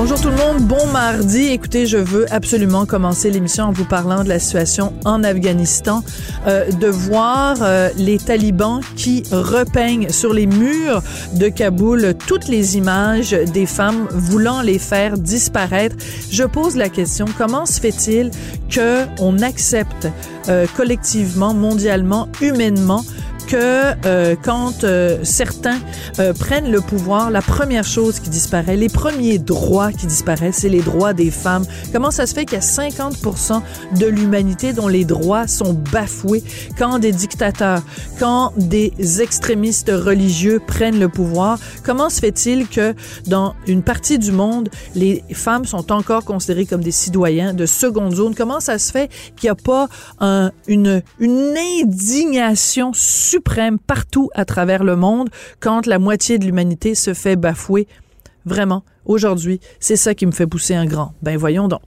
[0.00, 1.48] Bonjour tout le monde, bon mardi.
[1.48, 6.04] Écoutez, je veux absolument commencer l'émission en vous parlant de la situation en Afghanistan,
[6.46, 11.02] euh, de voir euh, les talibans qui repeignent sur les murs
[11.34, 15.96] de Kaboul toutes les images des femmes voulant les faire disparaître.
[16.30, 18.30] Je pose la question, comment se fait-il
[18.70, 20.06] que on accepte
[20.48, 23.04] euh, collectivement, mondialement, humainement
[23.48, 25.78] que euh, quand euh, certains
[26.18, 30.68] euh, prennent le pouvoir, la première chose qui disparaît, les premiers droits qui disparaissent, c'est
[30.68, 31.64] les droits des femmes.
[31.90, 33.62] Comment ça se fait qu'il y a 50%
[33.98, 36.42] de l'humanité dont les droits sont bafoués
[36.76, 37.82] quand des dictateurs,
[38.18, 38.92] quand des
[39.22, 41.58] extrémistes religieux prennent le pouvoir?
[41.84, 42.94] Comment se fait-il que
[43.26, 48.14] dans une partie du monde, les femmes sont encore considérées comme des citoyens de seconde
[48.14, 48.34] zone?
[48.34, 49.88] Comment ça se fait qu'il n'y a pas
[50.20, 52.92] un, une, une indignation
[53.38, 55.28] suprême partout à travers le monde
[55.60, 57.86] quand la moitié de l'humanité se fait bafouer.
[58.44, 61.14] Vraiment, aujourd'hui, c'est ça qui me fait pousser un grand.
[61.22, 61.82] Ben voyons donc.